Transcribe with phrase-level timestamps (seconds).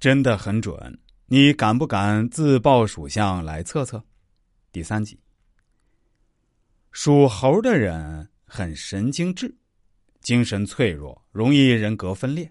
[0.00, 4.02] 真的很准，你敢不敢自报属相来测测？
[4.72, 5.20] 第三集，
[6.90, 9.54] 属猴的人很神经质，
[10.22, 12.50] 精神脆弱，容易人格分裂，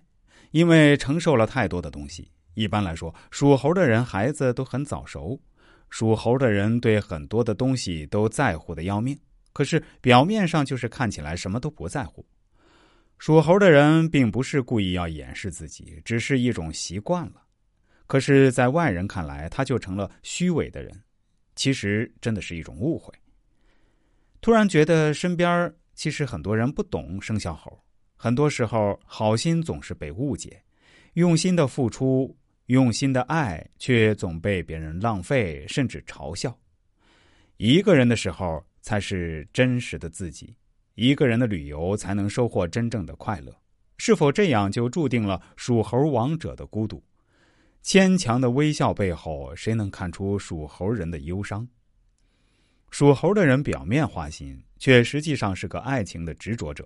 [0.51, 2.31] 因为承受了太多的东西。
[2.54, 5.41] 一般来说，属猴的人孩子都很早熟，
[5.89, 9.20] 属猴的人对很多的东西都在乎的要命，
[9.54, 12.23] 可是表面上就是看起来什么都不在乎。
[13.20, 17.43] 属猴的人并不是故意要掩饰自己，只是一种习惯了。
[18.07, 20.91] 可是，在外人看来，他就成了虚伪的人。
[21.53, 23.13] 其实，真的是一种误会。
[24.39, 27.77] 突然觉得身边其实很多人不懂生肖猴，
[28.16, 30.63] 很多时候好心总是被误解，
[31.16, 32.33] 用心的付出、
[32.67, 36.58] 用心的爱，却总被别人浪费，甚至嘲笑。
[37.58, 40.55] 一个人的时候，才是真实的自己。
[40.99, 43.55] 一个人的旅游才能收获真正的快乐，
[43.98, 47.02] 是否这样就注定了属猴王者的孤独？
[47.81, 51.66] 牵强的微笑背后，谁能看出属猴人的忧伤？
[52.92, 56.86] 属猴的人表面花心，却实际上是个爱情的执着者。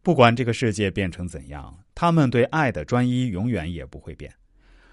[0.00, 4.32] 不管这个世界变成怎样，他们对爱的专一永远也不会变。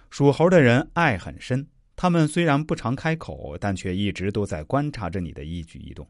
[0.09, 6.07] 属猴的人爱很深，他们虽然不常开口，但却一直都在观察着你的一举一动。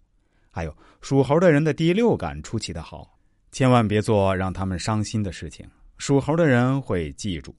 [0.58, 3.16] 还有属猴的人的第六感出奇的好，
[3.52, 5.64] 千万别做让他们伤心的事情。
[6.00, 7.56] 属猴的人会记住，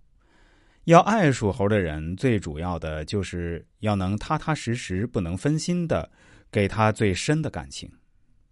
[0.86, 6.10] 要爱属猴的人，最主要的就是要能踏踏实实、不能分心的
[6.50, 7.88] 给他最深的感情。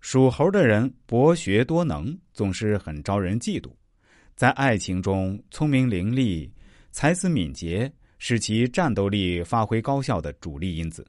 [0.00, 3.72] 属猴的人博学多能，总是很招人嫉妒，
[4.36, 6.48] 在爱情中聪明伶俐、
[6.92, 11.04] 才思敏捷，是其战斗力发挥高效的主力因子。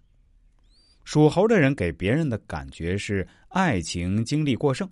[1.08, 4.86] 属猴的人给别人的感觉是爱情经历过剩，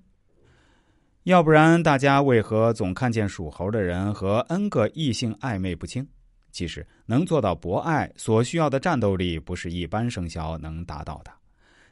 [1.24, 6.08] 要不然大家为何总看见属猴的人和 N 个异性暧昧不清？
[6.54, 11.30] 其实能做到博爱所需要的战斗力，不是一般生肖能达到的。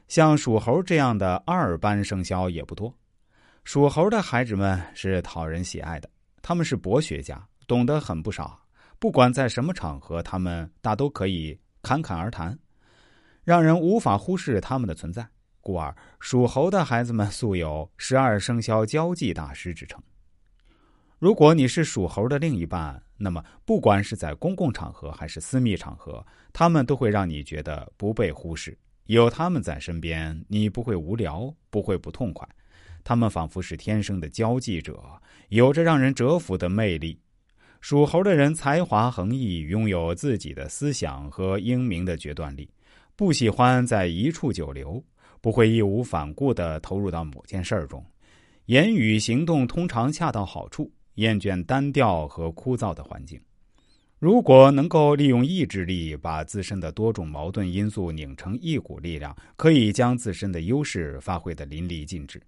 [0.08, 2.90] 像属猴这样的二班生肖也不多。
[3.62, 6.08] 属猴的孩子们是讨人喜爱的，
[6.40, 8.58] 他们是博学家，懂得很不少。
[8.98, 12.58] 不管在什么场合，他们大都可以侃侃而谈。
[13.44, 15.26] 让人无法忽视他们的存在，
[15.60, 20.02] 故而属猴的孩子们素有十二生肖交际大师之称。
[21.18, 28.76] 如果你是属猴的另一半，那么不管是在公共场合还是私密场合，他们都会让你觉得不被忽视。
[29.04, 32.48] 有他们在身边，你不会无聊，不会不痛快。
[33.02, 34.98] 他们仿佛是天生的交际者，
[35.50, 37.20] 有着让人折服的魅力。
[37.80, 42.66] 属猴的人才华横溢，拥有自己的思想和英明的决断力。
[43.16, 45.02] 不喜欢在一处久留，
[45.40, 48.04] 不会义无反顾的投入到某件事儿中，
[48.66, 53.40] 言语行动通常恰到好处，厌倦单调和枯燥的环境。
[54.18, 62.40] 如果能够利用意志力把自身的多种矛盾因素拧成一股力量，可以将自身的优势发挥的淋漓尽致。